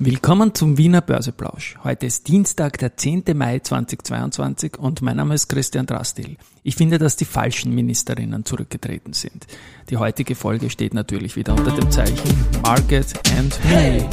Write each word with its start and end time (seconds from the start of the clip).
Willkommen 0.00 0.54
zum 0.54 0.76
Wiener 0.76 1.00
Börseplausch. 1.00 1.76
Heute 1.84 2.06
ist 2.06 2.26
Dienstag, 2.26 2.78
der 2.78 2.96
10. 2.96 3.22
Mai 3.34 3.60
2022 3.60 4.76
und 4.76 5.02
mein 5.02 5.16
Name 5.16 5.36
ist 5.36 5.48
Christian 5.48 5.86
Drastil. 5.86 6.36
Ich 6.64 6.74
finde, 6.74 6.98
dass 6.98 7.14
die 7.14 7.24
falschen 7.24 7.72
Ministerinnen 7.72 8.44
zurückgetreten 8.44 9.12
sind. 9.12 9.46
Die 9.90 9.96
heutige 9.96 10.34
Folge 10.34 10.68
steht 10.68 10.94
natürlich 10.94 11.36
wieder 11.36 11.54
unter 11.54 11.70
dem 11.70 11.92
Zeichen 11.92 12.28
Market 12.62 13.06
and 13.38 13.56
Me. 13.64 13.70
Hey, 13.70 14.08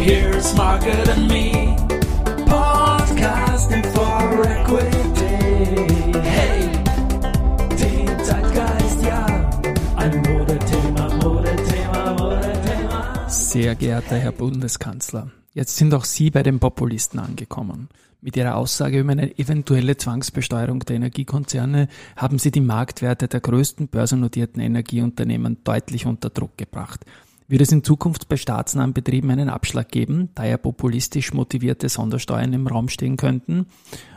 here's 0.00 0.52
Market 0.56 1.08
and 1.10 1.28
Me, 1.28 1.76
podcasting 2.46 3.84
for 3.84 4.44
equity. 4.44 6.11
Sehr 13.52 13.74
geehrter 13.74 14.16
Herr 14.16 14.32
Bundeskanzler, 14.32 15.30
jetzt 15.52 15.76
sind 15.76 15.92
auch 15.92 16.06
Sie 16.06 16.30
bei 16.30 16.42
den 16.42 16.58
Populisten 16.58 17.20
angekommen. 17.20 17.90
Mit 18.22 18.34
Ihrer 18.34 18.56
Aussage 18.56 18.98
über 18.98 19.12
eine 19.12 19.38
eventuelle 19.38 19.98
Zwangsbesteuerung 19.98 20.78
der 20.80 20.96
Energiekonzerne 20.96 21.88
haben 22.16 22.38
Sie 22.38 22.50
die 22.50 22.62
Marktwerte 22.62 23.28
der 23.28 23.40
größten 23.40 23.88
börsennotierten 23.88 24.62
Energieunternehmen 24.62 25.58
deutlich 25.64 26.06
unter 26.06 26.30
Druck 26.30 26.56
gebracht. 26.56 27.04
Wird 27.52 27.60
es 27.60 27.70
in 27.70 27.84
Zukunft 27.84 28.30
bei 28.30 28.38
staatsnahen 28.38 28.94
Betrieben 28.94 29.30
einen 29.30 29.50
Abschlag 29.50 29.90
geben, 29.90 30.30
da 30.34 30.46
ja 30.46 30.56
populistisch 30.56 31.34
motivierte 31.34 31.90
Sondersteuern 31.90 32.54
im 32.54 32.66
Raum 32.66 32.88
stehen 32.88 33.18
könnten? 33.18 33.66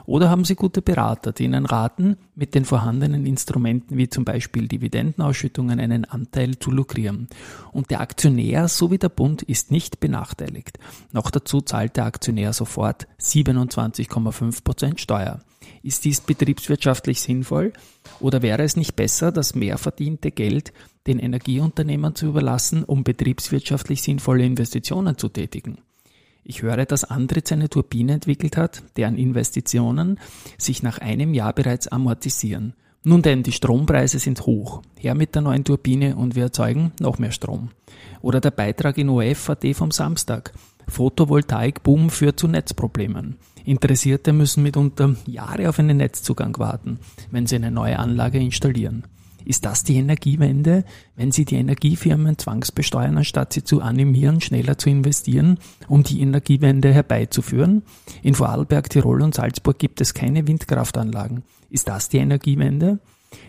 Oder 0.06 0.30
haben 0.30 0.46
Sie 0.46 0.56
gute 0.56 0.82
Berater, 0.82 1.34
die 1.34 1.44
Ihnen 1.44 1.66
raten, 1.66 2.16
mit 2.36 2.56
den 2.56 2.64
vorhandenen 2.64 3.26
Instrumenten 3.26 3.98
wie 3.98 4.08
zum 4.08 4.24
Beispiel 4.24 4.70
Dividendenausschüttungen 4.70 5.82
einen 5.82 6.06
Anteil 6.06 6.60
zu 6.60 6.72
lukrieren? 6.72 7.28
Und 7.74 7.92
der 7.92 8.00
Aktionär 8.00 8.70
sowie 8.70 9.00
der 9.00 9.10
Bund 9.10 9.42
ist 9.42 9.70
nicht 9.70 10.00
benachteiligt. 10.00 10.80
Noch 11.12 11.30
dazu 11.30 11.60
zahlt 11.60 11.98
der 11.98 12.06
Aktionär 12.06 12.54
sofort 12.54 13.06
27,5 13.20 14.64
Prozent 14.64 15.02
Steuer. 15.02 15.42
Ist 15.84 16.06
dies 16.06 16.22
betriebswirtschaftlich 16.22 17.20
sinnvoll? 17.20 17.74
Oder 18.22 18.42
wäre 18.42 18.64
es 18.64 18.78
nicht 18.78 18.96
besser, 18.96 19.34
das 19.34 19.56
mehr 19.56 19.78
verdiente 19.78 20.32
Geld 20.32 20.72
den 21.08 21.20
Energieunternehmern 21.20 22.16
zu 22.16 22.28
überlassen, 22.28 22.84
um 22.84 23.04
betriebswirtschaftlich 23.04 24.02
sinnvolle 24.02 24.46
Investitionen 24.46 25.18
zu 25.18 25.30
tätigen? 25.30 25.78
Ich 26.44 26.62
höre, 26.62 26.86
dass 26.86 27.04
Andritz 27.04 27.52
eine 27.52 27.70
Turbine 27.70 28.14
entwickelt 28.14 28.56
hat, 28.56 28.84
deren 28.98 29.18
Investitionen 29.18 30.20
sich 30.58 30.84
nach 30.84 31.00
einem 31.00 31.34
Jahr 31.34 31.54
bereits 31.54 31.88
amortisieren. 31.88 32.74
Nun 33.04 33.22
denn, 33.22 33.44
die 33.44 33.52
Strompreise 33.52 34.20
sind 34.20 34.46
hoch. 34.46 34.82
Her 34.98 35.16
mit 35.16 35.36
der 35.36 35.44
neuen 35.44 35.64
Turbine 35.64 36.16
und 36.16 36.36
wir 36.36 36.44
erzeugen 36.44 36.92
noch 37.00 37.20
mehr 37.20 37.32
Strom. 37.32 37.70
Oder 38.22 38.42
der 38.42 38.52
Beitrag 38.52 38.98
in 38.98 39.10
OF.at 39.10 39.66
vom 39.74 39.92
Samstag. 39.92 40.54
Photovoltaik-Boom 40.88 42.10
führt 42.10 42.40
zu 42.40 42.48
Netzproblemen. 42.48 43.38
Interessierte 43.64 44.34
müssen 44.34 44.64
mitunter 44.64 45.16
Jahre 45.26 45.70
auf 45.70 45.80
einen 45.80 45.98
Netzzugang 45.98 46.58
warten, 46.60 47.00
wenn 47.32 47.48
sie 47.48 47.56
eine 47.56 47.72
neue 47.72 47.98
Anlage 47.98 48.40
installieren. 48.40 49.06
Ist 49.46 49.64
das 49.64 49.84
die 49.84 49.96
Energiewende, 49.96 50.84
wenn 51.16 51.32
Sie 51.32 51.46
die 51.46 51.56
Energiefirmen 51.56 52.38
zwangsbesteuern, 52.38 53.18
anstatt 53.18 53.54
sie 53.54 53.64
zu 53.64 53.82
animieren, 53.82 54.42
schneller 54.42 54.78
zu 54.78 54.90
investieren, 54.90 55.60
um 55.88 56.04
die 56.04 56.22
Energiewende 56.22 56.92
herbeizuführen? 56.92 57.84
In 58.24 58.34
Vorarlberg, 58.34 58.90
Tirol 58.90 59.22
und 59.22 59.36
Salzburg 59.36 59.78
gibt 59.78 60.02
es 60.02 60.14
keine 60.14 60.48
Windkraftanlagen. 60.48 61.44
Ist 61.70 61.88
das 61.88 62.10
die 62.10 62.18
Energiewende? 62.18 63.00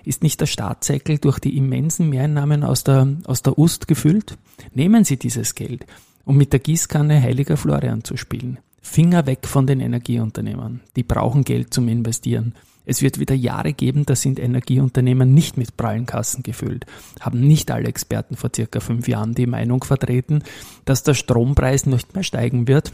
Ist 0.04 0.22
nicht 0.22 0.40
der 0.40 0.46
Staatssäckel 0.46 1.18
durch 1.18 1.38
die 1.38 1.56
immensen 1.56 2.10
Mehreinnahmen 2.10 2.62
aus 2.62 2.84
der, 2.84 3.08
aus 3.24 3.42
der 3.42 3.58
Ust 3.58 3.88
gefüllt? 3.88 4.36
Nehmen 4.74 5.04
Sie 5.04 5.16
dieses 5.16 5.54
Geld, 5.54 5.86
um 6.24 6.36
mit 6.36 6.52
der 6.52 6.60
Gießkanne 6.60 7.20
Heiliger 7.22 7.56
Florian 7.56 8.04
zu 8.04 8.16
spielen. 8.16 8.58
Finger 8.82 9.26
weg 9.26 9.46
von 9.46 9.66
den 9.66 9.80
Energieunternehmern. 9.80 10.80
Die 10.94 11.02
brauchen 11.02 11.44
Geld 11.44 11.74
zum 11.74 11.88
Investieren. 11.88 12.54
Es 12.86 13.02
wird 13.02 13.18
wieder 13.18 13.34
Jahre 13.34 13.72
geben, 13.72 14.06
da 14.06 14.14
sind 14.14 14.38
Energieunternehmen 14.38 15.34
nicht 15.34 15.58
mit 15.58 15.76
prallen 15.76 16.06
Kassen 16.06 16.42
gefüllt. 16.42 16.86
Haben 17.20 17.40
nicht 17.40 17.70
alle 17.70 17.88
Experten 17.88 18.36
vor 18.36 18.50
circa 18.54 18.80
fünf 18.80 19.08
Jahren 19.08 19.34
die 19.34 19.46
Meinung 19.46 19.84
vertreten, 19.84 20.42
dass 20.84 21.02
der 21.02 21.14
Strompreis 21.14 21.84
nicht 21.84 22.14
mehr 22.14 22.22
steigen 22.22 22.68
wird. 22.68 22.92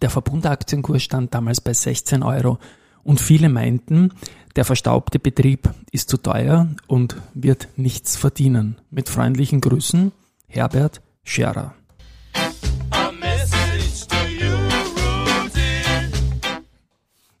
Der 0.00 0.10
Verbundaktienkurs 0.10 1.02
stand 1.02 1.34
damals 1.34 1.60
bei 1.60 1.74
16 1.74 2.22
Euro 2.22 2.58
und 3.02 3.20
viele 3.20 3.48
meinten, 3.48 4.12
der 4.54 4.64
verstaubte 4.64 5.18
Betrieb 5.18 5.70
ist 5.90 6.08
zu 6.08 6.16
teuer 6.16 6.68
und 6.86 7.16
wird 7.34 7.68
nichts 7.76 8.16
verdienen. 8.16 8.76
Mit 8.90 9.08
freundlichen 9.08 9.60
Grüßen, 9.60 10.12
Herbert 10.46 11.02
Scherer. 11.24 11.74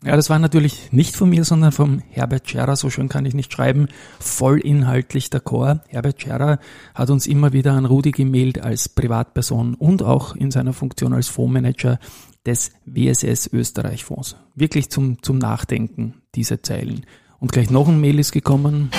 Ja, 0.06 0.14
das 0.14 0.30
war 0.30 0.38
natürlich 0.38 0.92
nicht 0.92 1.16
von 1.16 1.28
mir, 1.30 1.42
sondern 1.42 1.72
vom 1.72 2.00
Herbert 2.10 2.48
Scherer, 2.48 2.76
so 2.76 2.90
schön 2.90 3.08
kann 3.08 3.26
ich 3.26 3.34
nicht 3.34 3.52
schreiben, 3.52 3.88
vollinhaltlich 4.20 5.30
der 5.30 5.40
Chor. 5.40 5.80
Herbert 5.88 6.22
Scherer 6.22 6.60
hat 6.94 7.10
uns 7.10 7.26
immer 7.26 7.52
wieder 7.52 7.72
an 7.72 7.86
Rudi 7.86 8.12
gemailt 8.12 8.60
als 8.62 8.88
Privatperson 8.88 9.74
und 9.74 10.04
auch 10.04 10.36
in 10.36 10.52
seiner 10.52 10.74
Funktion 10.74 11.12
als 11.12 11.26
Fondsmanager 11.26 11.98
des 12.46 12.70
WSS 12.84 13.48
Österreich 13.52 14.04
Fonds. 14.04 14.36
Wirklich 14.54 14.90
zum, 14.90 15.24
zum 15.24 15.38
Nachdenken, 15.38 16.22
diese 16.36 16.62
Zeilen. 16.62 17.04
Und 17.40 17.50
gleich 17.50 17.70
noch 17.70 17.88
ein 17.88 18.00
Mail 18.00 18.20
ist 18.20 18.30
gekommen, 18.30 18.90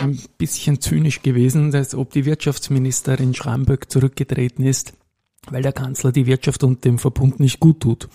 ein 0.00 0.18
bisschen 0.38 0.80
zynisch 0.80 1.20
gewesen, 1.20 1.74
als 1.74 1.94
ob 1.94 2.10
die 2.12 2.24
Wirtschaftsministerin 2.24 3.34
Schramböck 3.34 3.90
zurückgetreten 3.90 4.64
ist, 4.64 4.94
weil 5.50 5.62
der 5.62 5.72
Kanzler 5.72 6.12
die 6.12 6.26
Wirtschaft 6.26 6.64
und 6.64 6.84
dem 6.84 6.98
Verbund 6.98 7.40
nicht 7.40 7.60
gut 7.60 7.80
tut. 7.80 8.08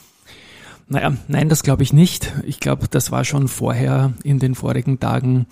Naja, 0.87 1.15
nein, 1.27 1.47
das 1.47 1.63
glaube 1.63 1.83
ich 1.83 1.93
nicht. 1.93 2.33
Ich 2.45 2.59
glaube, 2.59 2.87
das 2.89 3.11
war 3.11 3.23
schon 3.23 3.47
vorher 3.47 4.13
in 4.23 4.39
den 4.39 4.55
vorigen 4.55 4.99
Tagen 4.99 5.45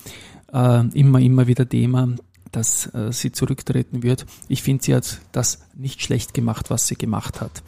äh, 0.52 0.86
immer, 0.90 1.20
immer 1.20 1.48
wieder 1.48 1.68
Thema, 1.68 2.10
dass 2.52 2.94
äh, 2.94 3.14
sie 3.14 3.32
zurücktreten 3.32 4.04
wird. 4.04 4.26
Ich 4.48 4.64
finde, 4.64 4.84
sie 4.84 4.96
hat 4.96 5.22
das 5.32 5.62
nicht 5.76 6.02
schlecht 6.02 6.34
gemacht, 6.34 6.70
was 6.70 6.88
sie 6.88 6.96
gemacht 6.96 7.40
hat. 7.40 7.64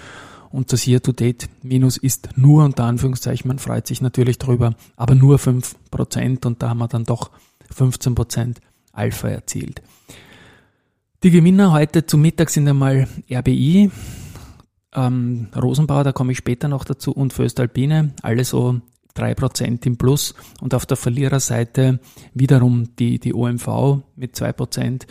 Und 0.49 0.71
das 0.71 0.87
Year-to-Date 0.87 1.49
Minus 1.63 1.97
ist 1.97 2.29
nur 2.35 2.63
unter 2.63 2.85
Anführungszeichen, 2.85 3.47
man 3.47 3.59
freut 3.59 3.87
sich 3.87 4.01
natürlich 4.01 4.37
drüber, 4.37 4.75
aber 4.95 5.15
nur 5.15 5.37
5% 5.37 6.45
und 6.45 6.61
da 6.61 6.69
haben 6.69 6.77
wir 6.77 6.87
dann 6.87 7.03
doch 7.03 7.31
15% 7.75 8.57
Alpha 8.93 9.27
erzielt. 9.27 9.81
Die 11.23 11.31
Gewinner 11.31 11.71
heute 11.71 12.05
zum 12.05 12.21
Mittag 12.21 12.49
sind 12.49 12.67
einmal 12.67 13.07
RBI, 13.29 13.91
ähm, 14.93 15.47
Rosenbauer, 15.55 16.03
da 16.03 16.11
komme 16.11 16.31
ich 16.31 16.37
später 16.37 16.67
noch 16.67 16.85
dazu, 16.85 17.11
und 17.11 17.33
Föstalpine, 17.33 18.13
alle 18.21 18.45
so 18.45 18.79
3% 19.15 19.85
im 19.85 19.97
Plus 19.97 20.35
und 20.61 20.73
auf 20.73 20.85
der 20.85 20.97
Verliererseite 20.97 21.99
wiederum 22.33 22.95
die, 22.97 23.19
die 23.19 23.33
OMV 23.33 24.03
mit 24.15 24.35
2%, 24.35 25.05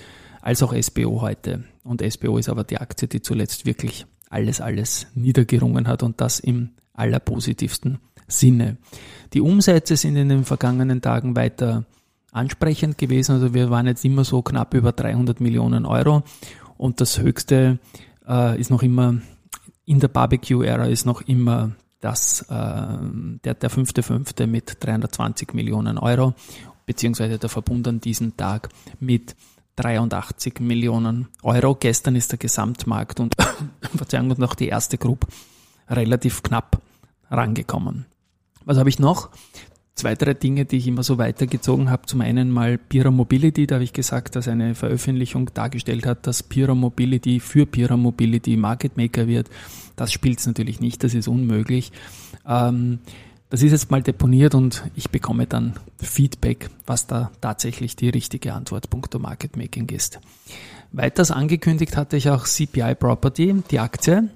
als 0.45 0.63
auch 0.63 0.75
SBO 0.75 1.23
heute. 1.23 1.65
Und 1.85 2.03
SBO 2.03 2.37
ist 2.37 2.51
aber 2.51 2.65
die 2.65 2.77
Aktie, 2.77 3.09
die 3.09 3.23
zuletzt 3.23 3.65
wirklich 3.65 4.05
alles, 4.29 4.61
alles 4.61 5.07
niedergerungen 5.15 5.89
hat 5.89 6.03
und 6.03 6.21
das 6.21 6.39
im 6.39 6.71
allerpositivsten 6.93 7.99
Sinne. 8.29 8.77
Die 9.33 9.41
Umsätze 9.41 9.97
sind 9.97 10.17
in 10.17 10.29
den 10.29 10.45
vergangenen 10.45 11.01
Tagen 11.01 11.35
weiter 11.35 11.87
ansprechend 12.31 12.99
gewesen. 12.99 13.33
Also 13.33 13.55
wir 13.55 13.71
waren 13.71 13.87
jetzt 13.87 14.05
immer 14.05 14.25
so 14.25 14.43
knapp 14.43 14.75
über 14.75 14.93
300 14.93 15.41
Millionen 15.41 15.87
Euro 15.87 16.25
und 16.77 17.01
das 17.01 17.19
höchste 17.19 17.79
äh, 18.29 18.61
ist 18.61 18.71
noch 18.71 18.83
immer 18.83 19.23
in 19.87 20.01
der 20.01 20.09
Barbecue-Ära 20.09 20.87
ist 20.87 21.07
noch 21.07 21.23
immer 21.23 21.73
das, 22.01 22.43
äh, 22.51 22.99
der, 23.45 23.55
der 23.55 23.71
fünfte 23.71 24.03
fünfte 24.03 24.47
mit 24.47 24.77
320 24.81 25.55
Millionen 25.55 25.97
Euro, 25.97 26.35
beziehungsweise 26.85 27.39
der 27.39 27.49
Verbund 27.49 27.89
an 27.89 28.01
diesem 28.01 28.37
Tag 28.37 28.69
mit 29.01 29.37
83 29.77 30.61
Millionen 30.61 31.29
Euro. 31.43 31.75
Gestern 31.75 32.17
ist 32.17 32.33
der 32.33 32.39
Gesamtmarkt 32.39 33.21
und, 33.21 33.35
Verzeihung, 33.97 34.31
und 34.31 34.39
noch 34.39 34.55
die 34.55 34.69
erste 34.69 34.99
Group 34.99 35.27
relativ 35.89 36.43
knapp 36.43 36.81
rangekommen. 37.31 38.07
Was 38.65 38.79
habe 38.79 38.89
ich 38.89 38.99
noch? 38.99 39.31
Zwei, 39.95 40.17
drei 40.17 40.35
Dinge, 40.35 40.65
die 40.65 40.79
ich 40.79 40.89
immer 40.89 41.05
so 41.05 41.19
weitergezogen 41.19 41.89
habe. 41.89 42.07
Zum 42.07 42.21
einen 42.21 42.51
mal 42.51 42.79
Pira 42.79 43.13
Mobility, 43.13 43.67
da 43.67 43.77
habe 43.77 43.85
ich 43.85 43.93
gesagt, 43.93 44.35
dass 44.35 44.49
eine 44.49 44.75
Veröffentlichung 44.75 45.51
dargestellt 45.55 46.05
hat, 46.05 46.27
dass 46.27 46.43
Pira 46.43 46.75
Mobility 46.75 47.39
für 47.39 47.65
Pira 47.65 47.97
Mobility 47.97 48.57
Market 48.57 48.97
Maker 48.97 49.29
wird. 49.29 49.51
Das 49.95 50.13
spielt 50.13 50.41
es 50.41 50.47
natürlich 50.47 50.81
nicht, 50.81 51.05
das 51.05 51.15
ist 51.15 51.29
unmöglich. 51.29 51.93
Ähm, 52.45 52.99
das 53.55 53.63
ist 53.63 53.71
jetzt 53.71 53.91
mal 53.93 54.03
deponiert 54.03 54.57
und 54.57 54.83
ich 54.97 55.11
bekomme 55.11 55.47
dann 55.47 55.75
Feedback, 55.99 56.71
was 56.87 57.07
da 57.07 57.31
tatsächlich 57.41 57.95
die 57.95 58.09
richtige 58.09 58.53
Antwort 58.53 58.91
punkto 58.91 59.21
Market 59.21 59.57
Making 59.57 59.89
ist. 59.91 60.19
Weiters 60.91 61.31
angekündigt 61.31 61.97
hatte 61.97 62.17
ich 62.17 62.29
auch 62.31 62.47
CPI 62.47 62.97
Property, 62.97 63.63
die 63.71 63.79
Aktie. 63.79 64.29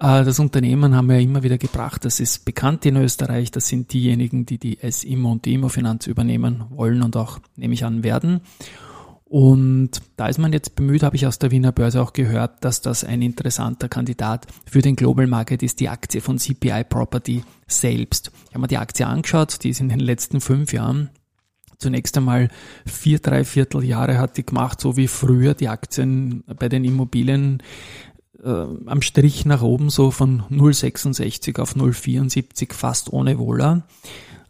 Äh, 0.00 0.24
das 0.24 0.40
Unternehmen 0.40 0.96
haben 0.96 1.08
wir 1.08 1.20
immer 1.20 1.44
wieder 1.44 1.56
gebracht, 1.56 2.04
das 2.04 2.18
ist 2.18 2.44
bekannt 2.44 2.84
in 2.84 2.96
Österreich, 2.96 3.52
das 3.52 3.68
sind 3.68 3.92
diejenigen, 3.92 4.44
die 4.44 4.58
die 4.58 4.80
S-Immo 4.80 5.30
und 5.30 5.44
die 5.44 5.54
Immofinanz 5.54 6.08
übernehmen 6.08 6.64
wollen 6.70 7.02
und 7.02 7.16
auch, 7.16 7.38
nehme 7.54 7.74
ich 7.74 7.84
an, 7.84 8.02
werden. 8.02 8.40
Und 9.28 9.90
da 10.16 10.28
ist 10.28 10.38
man 10.38 10.54
jetzt 10.54 10.74
bemüht, 10.74 11.02
habe 11.02 11.16
ich 11.16 11.26
aus 11.26 11.38
der 11.38 11.50
Wiener 11.50 11.70
Börse 11.70 12.00
auch 12.00 12.14
gehört, 12.14 12.64
dass 12.64 12.80
das 12.80 13.04
ein 13.04 13.20
interessanter 13.20 13.88
Kandidat 13.88 14.46
für 14.64 14.80
den 14.80 14.96
Global 14.96 15.26
Market 15.26 15.62
ist, 15.62 15.80
die 15.80 15.90
Aktie 15.90 16.22
von 16.22 16.38
CPI 16.38 16.84
Property 16.84 17.44
selbst. 17.66 18.30
Ich 18.46 18.54
habe 18.54 18.62
mir 18.62 18.68
die 18.68 18.78
Aktie 18.78 19.06
angeschaut, 19.06 19.62
die 19.62 19.68
ist 19.70 19.80
in 19.80 19.90
den 19.90 20.00
letzten 20.00 20.40
fünf 20.40 20.72
Jahren 20.72 21.10
zunächst 21.78 22.16
einmal 22.16 22.48
vier, 22.86 23.18
drei 23.20 23.44
Vierteljahre 23.44 24.18
hat 24.18 24.36
die 24.36 24.44
gemacht, 24.44 24.80
so 24.80 24.96
wie 24.96 25.08
früher 25.08 25.54
die 25.54 25.68
Aktien 25.68 26.42
bei 26.58 26.68
den 26.68 26.84
Immobilien 26.84 27.62
äh, 28.42 28.48
am 28.48 29.02
Strich 29.02 29.44
nach 29.46 29.62
oben, 29.62 29.90
so 29.90 30.10
von 30.10 30.42
0,66 30.50 31.60
auf 31.60 31.76
0,74 31.76 32.72
fast 32.72 33.12
ohne 33.12 33.38
Wohler. 33.38 33.86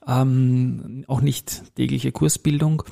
Ähm, 0.08 1.04
auch 1.06 1.20
nicht 1.20 1.74
tägliche 1.76 2.12
Kursbildung. 2.12 2.82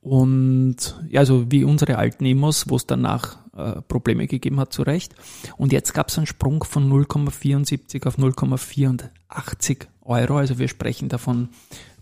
Und 0.00 1.00
ja, 1.08 1.20
also 1.20 1.50
wie 1.50 1.64
unsere 1.64 1.96
alten 1.96 2.26
Emos, 2.26 2.68
wo 2.68 2.76
es 2.76 2.86
danach 2.86 3.38
äh, 3.56 3.80
Probleme 3.82 4.26
gegeben 4.26 4.60
hat, 4.60 4.72
zu 4.72 4.82
Recht. 4.82 5.14
Und 5.56 5.72
jetzt 5.72 5.94
gab 5.94 6.08
es 6.08 6.18
einen 6.18 6.26
Sprung 6.26 6.64
von 6.64 6.90
0,74 6.92 8.06
auf 8.06 8.18
0,84 8.18 9.86
Euro. 10.02 10.36
Also 10.36 10.58
wir 10.58 10.68
sprechen 10.68 11.08
davon 11.08 11.48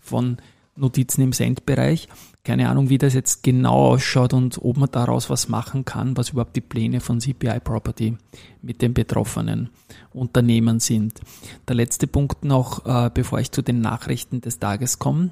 von 0.01 0.37
Notizen 0.75 1.21
im 1.21 1.33
Centbereich. 1.33 2.09
Keine 2.43 2.67
Ahnung, 2.67 2.89
wie 2.89 2.97
das 2.97 3.13
jetzt 3.13 3.43
genau 3.43 3.93
ausschaut 3.93 4.33
und 4.33 4.57
ob 4.61 4.77
man 4.77 4.91
daraus 4.91 5.29
was 5.29 5.47
machen 5.47 5.85
kann, 5.85 6.17
was 6.17 6.31
überhaupt 6.31 6.55
die 6.55 6.61
Pläne 6.61 6.99
von 6.99 7.19
CPI 7.19 7.59
Property 7.61 8.17
mit 8.61 8.81
den 8.81 8.93
betroffenen 8.93 9.69
Unternehmen 10.13 10.79
sind. 10.79 11.19
Der 11.67 11.75
letzte 11.75 12.07
Punkt 12.07 12.45
noch, 12.45 12.85
äh, 12.85 13.09
bevor 13.13 13.39
ich 13.39 13.51
zu 13.51 13.61
den 13.61 13.81
Nachrichten 13.81 14.41
des 14.41 14.59
Tages 14.59 14.99
komme, 14.99 15.31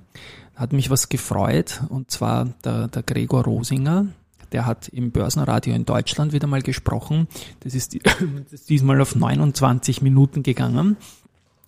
hat 0.55 0.73
mich 0.73 0.89
was 0.89 1.09
gefreut 1.09 1.81
und 1.89 2.11
zwar 2.11 2.49
der, 2.63 2.87
der 2.87 3.03
Gregor 3.03 3.43
Rosinger, 3.43 4.07
der 4.51 4.65
hat 4.65 4.89
im 4.89 5.11
Börsenradio 5.11 5.73
in 5.73 5.85
Deutschland 5.85 6.33
wieder 6.33 6.47
mal 6.47 6.61
gesprochen. 6.61 7.27
Das 7.61 7.73
ist, 7.73 7.95
das 8.03 8.51
ist 8.51 8.69
diesmal 8.69 8.99
auf 9.01 9.15
29 9.15 10.01
Minuten 10.01 10.43
gegangen. 10.43 10.97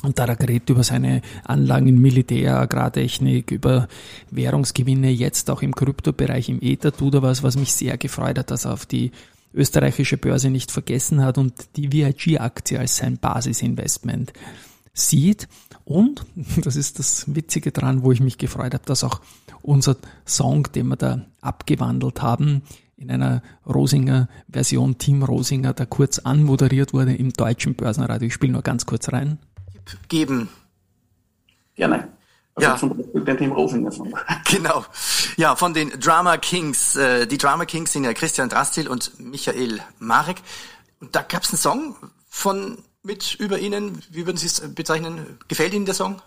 Und 0.03 0.19
da 0.19 0.25
er 0.25 0.35
geredet 0.35 0.69
über 0.69 0.83
seine 0.83 1.21
Anlagen 1.45 1.87
in 1.87 2.01
Militär, 2.01 2.59
Agrartechnik, 2.59 3.51
über 3.51 3.87
Währungsgewinne, 4.31 5.09
jetzt 5.09 5.49
auch 5.49 5.61
im 5.61 5.73
Kryptobereich, 5.73 6.49
im 6.49 6.61
Ether 6.61 6.91
tut 6.91 7.13
er 7.13 7.21
was, 7.21 7.41
was 7.41 7.55
mich 7.55 7.71
sehr 7.71 7.97
gefreut 7.97 8.37
hat, 8.37 8.51
dass 8.51 8.65
er 8.65 8.73
auf 8.73 8.85
die 8.85 9.11
österreichische 9.53 10.17
Börse 10.17 10.49
nicht 10.49 10.71
vergessen 10.71 11.23
hat 11.23 11.37
und 11.37 11.53
die 11.75 11.91
VIG-Aktie 11.91 12.79
als 12.79 12.97
sein 12.97 13.17
Basisinvestment 13.17 14.33
sieht. 14.93 15.47
Und, 15.85 16.25
das 16.63 16.75
ist 16.75 16.99
das 16.99 17.35
Witzige 17.35 17.71
dran, 17.71 18.03
wo 18.03 18.11
ich 18.11 18.19
mich 18.19 18.37
gefreut 18.37 18.73
habe, 18.73 18.85
dass 18.85 19.03
auch 19.03 19.21
unser 19.61 19.97
Song, 20.25 20.67
den 20.73 20.87
wir 20.87 20.97
da 20.97 21.25
abgewandelt 21.41 22.21
haben, 22.21 22.63
in 22.95 23.11
einer 23.11 23.41
Rosinger 23.67 24.29
Version, 24.49 24.97
Team 24.97 25.23
Rosinger, 25.23 25.73
da 25.73 25.85
kurz 25.85 26.19
anmoderiert 26.19 26.93
wurde 26.93 27.13
im 27.15 27.33
deutschen 27.33 27.75
Börsenradio. 27.75 28.27
Ich 28.27 28.33
spiele 28.33 28.53
nur 28.53 28.61
ganz 28.61 28.85
kurz 28.85 29.11
rein 29.11 29.39
geben? 30.07 30.49
Gerne. 31.75 32.09
Also 32.55 32.69
ja. 32.69 32.77
zum 32.77 32.97
Beispiel 32.97 33.35
Tim 33.35 33.51
Rosinger 33.51 33.91
Song. 33.91 34.13
Genau. 34.51 34.85
Ja, 35.37 35.55
von 35.55 35.73
den 35.73 35.89
Drama 35.99 36.37
Kings. 36.37 36.95
Äh, 36.95 37.25
die 37.25 37.37
Drama 37.37 37.65
Kings 37.65 37.93
sind 37.93 38.03
ja 38.03 38.13
Christian 38.13 38.49
Drastil 38.49 38.87
und 38.87 39.19
Michael 39.19 39.79
Marek. 39.99 40.37
Und 40.99 41.15
da 41.15 41.23
gab 41.23 41.43
es 41.43 41.49
einen 41.49 41.57
Song 41.57 41.95
von 42.29 42.77
mit 43.01 43.35
über 43.39 43.57
Ihnen. 43.59 43.99
Wie 44.11 44.25
würden 44.25 44.37
Sie 44.37 44.45
es 44.45 44.61
bezeichnen? 44.75 45.39
Gefällt 45.47 45.73
Ihnen 45.73 45.85
der 45.85 45.95
Song? 45.95 46.21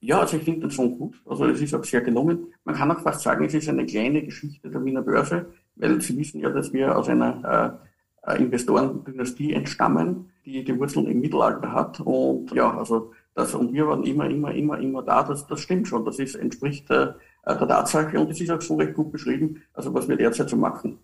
Ja, 0.00 0.20
also 0.20 0.36
ich 0.36 0.44
finde 0.44 0.60
den 0.60 0.70
Song 0.70 0.98
gut. 0.98 1.14
Also 1.24 1.46
es 1.46 1.60
ist 1.60 1.74
auch 1.74 1.84
sehr 1.84 2.02
gelungen. 2.02 2.52
Man 2.64 2.74
kann 2.74 2.90
auch 2.90 3.00
fast 3.00 3.22
sagen, 3.22 3.44
es 3.44 3.54
ist 3.54 3.68
eine 3.68 3.86
kleine 3.86 4.22
Geschichte 4.22 4.68
der 4.68 4.84
Wiener 4.84 5.02
Börse, 5.02 5.46
weil 5.76 6.00
Sie 6.00 6.16
wissen 6.18 6.40
ja, 6.40 6.50
dass 6.50 6.72
wir 6.72 6.96
aus 6.96 7.08
einer 7.08 7.78
äh, 8.26 8.36
Investorendynastie 8.36 9.54
entstammen 9.54 10.32
die 10.44 10.64
die 10.64 10.78
Wurzeln 10.78 11.06
im 11.06 11.20
Mittelalter 11.20 11.72
hat. 11.72 12.00
Und 12.00 12.52
ja, 12.52 12.76
also 12.76 13.12
das, 13.34 13.54
und 13.54 13.72
wir 13.72 13.86
waren 13.86 14.04
immer, 14.04 14.28
immer, 14.28 14.52
immer, 14.54 14.78
immer 14.78 15.02
da, 15.02 15.22
das, 15.22 15.46
das 15.46 15.60
stimmt 15.60 15.88
schon. 15.88 16.04
Das 16.04 16.18
ist, 16.18 16.34
entspricht 16.34 16.90
äh, 16.90 17.12
der 17.46 17.68
Tatsache 17.68 18.20
und 18.20 18.30
es 18.30 18.40
ist 18.40 18.50
auch 18.50 18.60
so 18.60 18.76
recht 18.76 18.94
gut 18.94 19.10
beschrieben, 19.10 19.62
also 19.74 19.92
was 19.94 20.08
wir 20.08 20.16
derzeit 20.16 20.50
so 20.50 20.56
machen. 20.56 20.98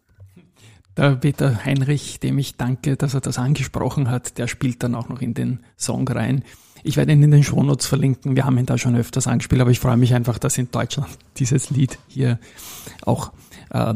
Der 0.96 1.16
Peter 1.16 1.64
Heinrich, 1.64 2.20
dem 2.20 2.38
ich 2.38 2.56
danke, 2.56 2.96
dass 2.96 3.14
er 3.14 3.20
das 3.20 3.38
angesprochen 3.38 4.10
hat, 4.10 4.36
der 4.36 4.48
spielt 4.48 4.82
dann 4.82 4.94
auch 4.94 5.08
noch 5.08 5.22
in 5.22 5.32
den 5.32 5.60
Song 5.76 6.08
rein. 6.08 6.42
Ich 6.82 6.96
werde 6.96 7.12
ihn 7.12 7.22
in 7.22 7.30
den 7.30 7.44
Shownotes 7.44 7.86
verlinken. 7.86 8.36
Wir 8.36 8.44
haben 8.44 8.58
ihn 8.58 8.66
da 8.66 8.78
schon 8.78 8.96
öfters 8.96 9.26
angespielt, 9.26 9.60
aber 9.60 9.70
ich 9.70 9.80
freue 9.80 9.96
mich 9.96 10.14
einfach, 10.14 10.38
dass 10.38 10.58
in 10.58 10.70
Deutschland 10.70 11.08
dieses 11.38 11.70
Lied 11.70 11.98
hier 12.08 12.38
auch 13.02 13.32
äh, 13.70 13.94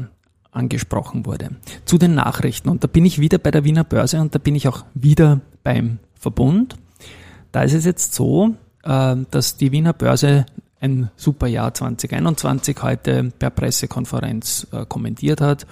angesprochen 0.53 1.27
wurde. 1.27 1.51
Zu 1.85 1.99
den 1.99 2.15
Nachrichten. 2.15 2.69
Und 2.69 2.85
da 2.85 2.89
bin 2.89 3.05
ich 3.05 3.19
wieder 3.19 3.39
bei 3.39 3.51
der 3.51 3.65
Wiener 3.65 3.85
Börse 3.85 4.21
und 4.21 4.35
da 4.35 4.39
bin 4.39 4.55
ich 4.55 4.69
auch 4.69 4.85
wieder 4.95 5.41
beim 5.65 5.99
Verbund. 6.15 6.77
Da 7.53 7.63
ist 7.63 7.75
es 7.75 7.85
jetzt 7.85 8.15
so, 8.15 8.55
äh, 8.83 9.17
dass 9.31 9.57
die 9.57 9.73
Wiener 9.73 9.93
Börse 9.93 10.47
ein 10.81 11.11
super 11.15 11.47
Jahr 11.47 11.73
2021 11.73 12.83
heute 12.83 13.33
per 13.39 13.51
Pressekonferenz 13.51 14.67
äh, 14.73 14.85
kommentiert 14.87 15.41
hat. 15.41 15.67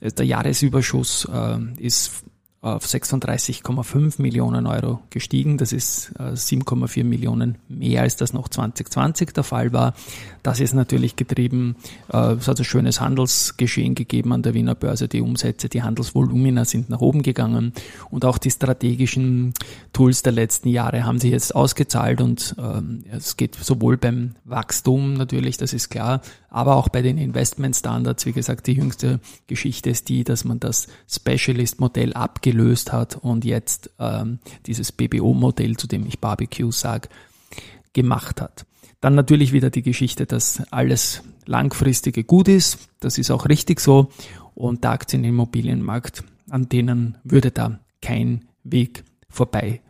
Der 0.00 0.26
Jahresüberschuss 0.26 1.28
äh, 1.32 1.58
ist 1.78 2.24
auf 2.60 2.84
36,5 2.84 4.20
Millionen 4.20 4.66
Euro 4.66 5.00
gestiegen. 5.10 5.58
Das 5.58 5.72
ist 5.72 6.12
7,4 6.18 7.04
Millionen 7.04 7.56
mehr 7.68 8.02
als 8.02 8.16
das 8.16 8.32
noch 8.32 8.48
2020 8.48 9.32
der 9.32 9.44
Fall 9.44 9.72
war. 9.72 9.94
Das 10.42 10.58
ist 10.58 10.74
natürlich 10.74 11.14
getrieben, 11.14 11.76
äh, 12.12 12.32
es 12.32 12.48
hat 12.48 12.58
ein 12.58 12.64
schönes 12.64 13.00
Handelsgeschehen 13.00 13.94
gegeben 13.94 14.32
an 14.32 14.42
der 14.42 14.54
Wiener 14.54 14.74
Börse. 14.74 15.06
Die 15.06 15.20
Umsätze, 15.20 15.68
die 15.68 15.82
Handelsvolumina 15.82 16.64
sind 16.64 16.90
nach 16.90 17.00
oben 17.00 17.22
gegangen 17.22 17.72
und 18.10 18.24
auch 18.24 18.38
die 18.38 18.50
strategischen 18.50 19.54
Tools 19.92 20.22
der 20.22 20.32
letzten 20.32 20.68
Jahre 20.68 21.04
haben 21.04 21.18
sich 21.18 21.30
jetzt 21.30 21.54
ausgezahlt 21.54 22.20
und 22.20 22.56
ähm, 22.58 23.04
es 23.10 23.36
geht 23.36 23.54
sowohl 23.54 23.98
beim 23.98 24.34
Wachstum 24.44 25.14
natürlich, 25.14 25.58
das 25.58 25.72
ist 25.72 25.90
klar, 25.90 26.22
aber 26.50 26.76
auch 26.76 26.88
bei 26.88 27.02
den 27.02 27.18
Investment 27.18 27.76
Standards. 27.76 28.26
Wie 28.26 28.32
gesagt, 28.32 28.66
die 28.66 28.72
jüngste 28.72 29.20
Geschichte 29.46 29.90
ist 29.90 30.08
die, 30.08 30.24
dass 30.24 30.44
man 30.44 30.60
das 30.60 30.88
Specialist-Modell 31.08 32.14
abgelöst 32.48 32.92
hat 32.92 33.16
und 33.16 33.44
jetzt 33.44 33.90
ähm, 33.98 34.38
dieses 34.66 34.92
BBO-Modell, 34.92 35.76
zu 35.76 35.86
dem 35.86 36.06
ich 36.06 36.18
Barbecue 36.18 36.72
sage, 36.72 37.08
gemacht 37.92 38.40
hat. 38.40 38.64
Dann 39.00 39.14
natürlich 39.14 39.52
wieder 39.52 39.70
die 39.70 39.82
Geschichte, 39.82 40.26
dass 40.26 40.62
alles 40.72 41.22
langfristige 41.46 42.24
gut 42.24 42.48
ist. 42.48 42.78
Das 43.00 43.18
ist 43.18 43.30
auch 43.30 43.48
richtig 43.48 43.80
so. 43.80 44.10
Und 44.54 44.82
der 44.82 44.90
Aktienimmobilienmarkt, 44.92 46.24
an 46.50 46.68
denen 46.68 47.16
würde 47.22 47.50
da 47.50 47.78
kein 48.02 48.46
Weg 48.64 49.04
vorbei 49.28 49.80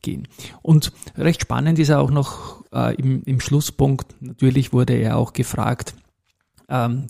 gehen. 0.00 0.28
Und 0.62 0.92
recht 1.16 1.42
spannend 1.42 1.78
ist 1.78 1.90
auch 1.90 2.10
noch 2.10 2.64
äh, 2.72 2.94
im, 2.94 3.22
im 3.24 3.40
Schlusspunkt, 3.40 4.14
natürlich 4.20 4.72
wurde 4.72 4.94
er 4.94 5.18
auch 5.18 5.32
gefragt, 5.34 5.94
ähm, 6.68 7.06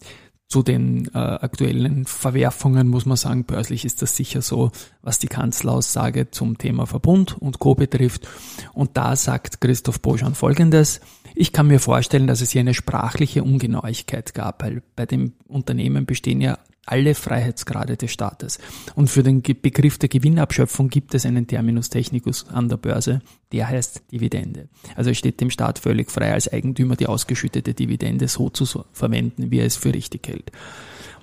zu 0.54 0.62
den 0.62 1.11
äh, 1.12 1.18
aktuellen 1.18 2.04
Verwerfungen 2.04 2.87
muss 2.87 3.06
man 3.06 3.16
sagen, 3.16 3.42
börslich 3.42 3.84
ist 3.84 4.02
das 4.02 4.14
sicher 4.14 4.40
so, 4.40 4.70
was 5.02 5.18
die 5.18 5.26
Kanzleraussage 5.26 6.30
zum 6.30 6.58
Thema 6.58 6.87
Verbund 6.87 7.37
und 7.40 7.58
Co. 7.58 7.75
betrifft. 7.75 8.28
Und 8.73 8.96
da 8.96 9.16
sagt 9.16 9.61
Christoph 9.61 10.00
Boschan 10.00 10.37
Folgendes. 10.37 11.00
Ich 11.34 11.52
kann 11.52 11.66
mir 11.66 11.80
vorstellen, 11.80 12.28
dass 12.28 12.40
es 12.40 12.52
hier 12.52 12.60
eine 12.60 12.74
sprachliche 12.74 13.42
Ungenauigkeit 13.42 14.34
gab, 14.34 14.62
weil 14.62 14.82
bei 14.94 15.04
dem 15.04 15.32
Unternehmen 15.48 16.06
bestehen 16.06 16.40
ja 16.40 16.58
alle 16.86 17.14
Freiheitsgrade 17.14 17.96
des 17.96 18.12
Staates. 18.12 18.58
Und 18.94 19.08
für 19.08 19.22
den 19.22 19.42
Begriff 19.42 19.98
der 19.98 20.08
Gewinnabschöpfung 20.08 20.90
gibt 20.90 21.14
es 21.14 21.26
einen 21.26 21.46
Terminus 21.46 21.90
technicus 21.90 22.46
an 22.48 22.68
der 22.68 22.76
Börse, 22.76 23.20
der 23.52 23.68
heißt 23.68 24.02
Dividende. 24.12 24.68
Also 24.94 25.10
es 25.10 25.18
steht 25.18 25.40
dem 25.40 25.50
Staat 25.50 25.78
völlig 25.78 26.10
frei, 26.10 26.32
als 26.32 26.52
Eigentümer 26.52 26.94
die 26.94 27.06
ausgeschüttete 27.06 27.74
Dividende 27.74 28.28
so 28.28 28.50
zu 28.50 28.84
verwenden, 28.92 29.50
wie 29.50 29.58
er 29.58 29.66
es 29.66 29.76
für 29.76 29.92
richtig 29.92 30.28
hält. 30.28 30.52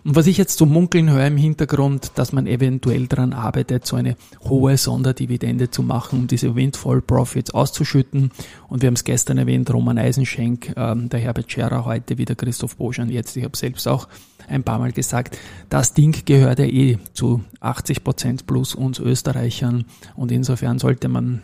Und 0.04 0.16
was 0.16 0.26
ich 0.26 0.38
jetzt 0.38 0.58
so 0.58 0.66
munkeln 0.66 1.12
höre 1.12 1.28
im 1.28 1.38
Hintergrund, 1.38 2.14
dass 2.16 2.34
man 2.34 2.48
eventuell 2.48 3.06
daran 3.08 3.34
arbeitet, 3.34 3.86
so 3.86 3.96
eine 3.96 4.16
hohe 4.44 4.76
Sonderdividende 4.78 5.70
zu 5.70 5.84
machen, 5.84 6.22
um 6.22 6.28
diese 6.28 6.56
Windfall 6.56 7.02
Profits 7.02 7.52
auszuschütten. 7.52 8.32
Und 8.68 8.82
wir 8.82 8.88
haben 8.88 8.96
es 8.96 9.04
gestern 9.04 9.38
erwähnt, 9.38 9.72
Roman 9.72 10.00
Eisenschenk, 10.00 10.74
ähm, 10.76 11.10
der 11.10 11.20
Herbert 11.20 11.52
Scherer, 11.52 11.86
heute 11.86 12.18
wieder 12.18 12.34
Christoph 12.34 12.78
Boschan, 12.78 13.10
jetzt, 13.10 13.38
ich 13.38 13.44
habe 13.44 13.56
selbst 13.56 13.88
auch 13.88 14.08
ein 14.48 14.64
paar 14.64 14.80
Mal 14.80 14.92
gesagt, 14.92 15.38
das 15.70 15.94
Ding 15.94 16.16
gehört 16.26 16.58
ja 16.58 16.66
eh 16.66 16.98
zu 17.14 17.44
80 17.60 18.04
Prozent 18.04 18.48
plus 18.48 18.74
uns 18.74 19.00
Österreichern. 19.00 19.86
Und 20.16 20.32
insofern 20.32 20.80
sollte 20.80 21.10
man 21.10 21.44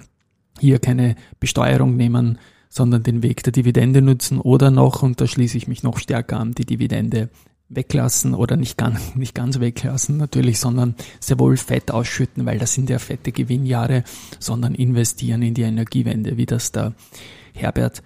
hier 0.59 0.79
keine 0.79 1.15
Besteuerung 1.39 1.95
nehmen, 1.95 2.39
sondern 2.69 3.03
den 3.03 3.21
Weg 3.21 3.43
der 3.43 3.53
Dividende 3.53 4.01
nutzen 4.01 4.41
oder 4.41 4.71
noch, 4.71 5.03
und 5.03 5.21
da 5.21 5.27
schließe 5.27 5.57
ich 5.57 5.67
mich 5.67 5.83
noch 5.83 5.99
stärker 5.99 6.39
an, 6.39 6.53
die 6.53 6.65
Dividende 6.65 7.29
weglassen 7.69 8.33
oder 8.33 8.55
nicht 8.55 8.77
ganz, 8.77 8.99
nicht 9.15 9.35
ganz 9.35 9.59
weglassen 9.59 10.17
natürlich, 10.17 10.59
sondern 10.59 10.95
sehr 11.19 11.39
wohl 11.39 11.57
fett 11.57 11.91
ausschütten, 11.91 12.45
weil 12.45 12.59
das 12.59 12.73
sind 12.73 12.89
ja 12.89 12.99
fette 12.99 13.31
Gewinnjahre, 13.31 14.03
sondern 14.39 14.75
investieren 14.75 15.41
in 15.41 15.53
die 15.53 15.63
Energiewende, 15.63 16.37
wie 16.37 16.45
das 16.45 16.71
der 16.71 16.93
Herbert 17.53 18.03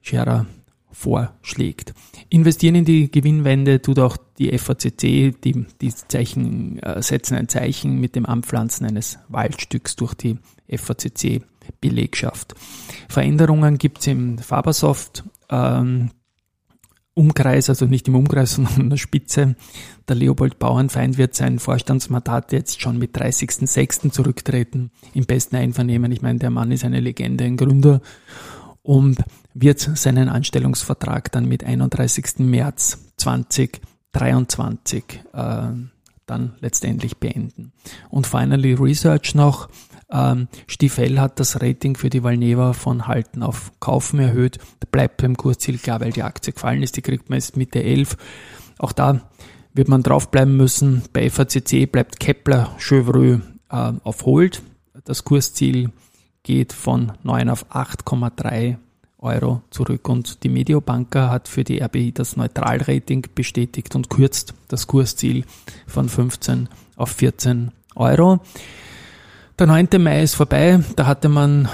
Scherer 0.00 0.46
vorschlägt. 0.94 1.92
Investieren 2.28 2.76
in 2.76 2.84
die 2.84 3.10
Gewinnwende 3.10 3.82
tut 3.82 3.98
auch 3.98 4.16
die 4.38 4.56
FACC, 4.56 5.34
die, 5.42 5.66
die 5.80 5.92
Zeichen, 5.92 6.78
äh, 6.82 7.02
setzen 7.02 7.36
ein 7.36 7.48
Zeichen 7.48 8.00
mit 8.00 8.14
dem 8.16 8.26
Anpflanzen 8.26 8.86
eines 8.86 9.18
Waldstücks 9.28 9.96
durch 9.96 10.14
die 10.14 10.38
FACC-Belegschaft. 10.70 12.54
Veränderungen 13.08 13.78
gibt 13.78 14.00
es 14.00 14.06
im 14.06 14.38
Fabersoft. 14.38 15.24
Ähm, 15.50 16.10
Umkreis, 17.14 17.68
also 17.68 17.86
nicht 17.86 18.08
im 18.08 18.16
Umkreis, 18.16 18.54
sondern 18.56 18.80
an 18.82 18.90
der 18.90 18.96
Spitze. 18.96 19.54
Der 20.08 20.16
Leopold 20.16 20.58
Bauernfeind 20.58 21.16
wird 21.16 21.34
sein 21.34 21.58
Vorstandsmandat 21.58 22.52
jetzt 22.52 22.80
schon 22.80 22.98
mit 22.98 23.16
30.06. 23.16 24.10
zurücktreten, 24.10 24.90
im 25.14 25.24
besten 25.24 25.56
Einvernehmen. 25.56 26.12
Ich 26.12 26.22
meine, 26.22 26.38
der 26.38 26.50
Mann 26.50 26.72
ist 26.72 26.84
eine 26.84 27.00
Legende, 27.00 27.44
ein 27.44 27.56
Gründer 27.56 28.00
und 28.82 29.18
wird 29.54 29.80
seinen 29.80 30.28
Anstellungsvertrag 30.28 31.32
dann 31.32 31.46
mit 31.46 31.64
31. 31.64 32.40
März 32.40 32.98
2023 33.16 35.04
äh, 35.32 35.62
dann 36.26 36.54
letztendlich 36.60 37.16
beenden. 37.18 37.72
Und 38.10 38.26
finally 38.26 38.74
Research 38.74 39.34
noch. 39.34 39.68
Ähm, 40.14 40.46
Stiefel 40.68 41.20
hat 41.20 41.40
das 41.40 41.60
Rating 41.60 41.96
für 41.96 42.08
die 42.08 42.22
Valneva 42.22 42.72
von 42.72 43.08
Halten 43.08 43.42
auf 43.42 43.72
Kaufen 43.80 44.20
erhöht. 44.20 44.58
Da 44.78 44.86
bleibt 44.90 45.20
beim 45.20 45.36
Kursziel 45.36 45.78
klar, 45.78 46.00
weil 46.00 46.12
die 46.12 46.22
Aktie 46.22 46.52
gefallen 46.52 46.82
ist. 46.84 46.96
Die 46.96 47.02
kriegt 47.02 47.28
man 47.28 47.38
jetzt 47.38 47.56
Mitte 47.56 47.82
11. 47.82 48.16
Auch 48.78 48.92
da 48.92 49.22
wird 49.74 49.88
man 49.88 50.04
draufbleiben 50.04 50.56
müssen. 50.56 51.02
Bei 51.12 51.28
FACC 51.28 51.90
bleibt 51.90 52.20
Kepler 52.20 52.76
Chevreux 52.78 53.40
äh, 53.70 53.92
auf 54.04 54.24
Hold. 54.24 54.62
Das 55.04 55.24
Kursziel 55.24 55.90
geht 56.44 56.72
von 56.72 57.12
9 57.24 57.50
auf 57.50 57.66
8,3 57.72 58.76
Euro 59.18 59.62
zurück 59.70 60.08
und 60.08 60.44
die 60.44 60.48
Mediobanker 60.48 61.30
hat 61.30 61.48
für 61.48 61.64
die 61.64 61.82
RBI 61.82 62.12
das 62.12 62.36
Neutralrating 62.36 63.26
bestätigt 63.34 63.96
und 63.96 64.10
kürzt 64.10 64.54
das 64.68 64.86
Kursziel 64.86 65.44
von 65.86 66.08
15 66.08 66.68
auf 66.96 67.10
14 67.10 67.72
Euro. 67.96 68.40
Der 69.56 69.68
9. 69.68 69.88
Mai 70.00 70.24
ist 70.24 70.34
vorbei, 70.34 70.80
da 70.96 71.06
hatte 71.06 71.28
man 71.28 71.68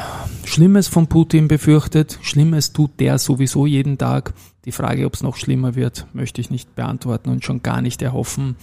Schlimmes 0.45 0.87
von 0.87 1.07
Putin 1.07 1.49
befürchtet. 1.49 2.19
Schlimmes 2.21 2.75
tut 2.75 3.01
der 3.01 3.19
sowieso 3.19 3.65
jeden 3.65 3.97
Tag. 3.97 4.35
Die 4.67 4.73
Frage, 4.73 5.07
ob 5.07 5.15
es 5.15 5.23
noch 5.23 5.37
schlimmer 5.37 5.75
wird, 5.77 6.07
möchte 6.13 6.43
ich 6.43 6.51
nicht 6.51 6.75
beantworten 6.75 7.31
und 7.31 7.43
schon 7.43 7.63
gar 7.63 7.81
nicht 7.81 8.03
erhoffen. 8.03 8.57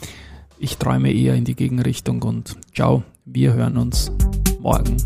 Ich 0.60 0.78
träume 0.78 1.12
eher 1.12 1.34
in 1.34 1.46
die 1.46 1.56
Gegenrichtung 1.56 2.22
und 2.22 2.58
ciao, 2.76 3.02
wir 3.26 3.54
hören 3.54 3.78
uns 3.78 4.12
morgen. 4.60 4.98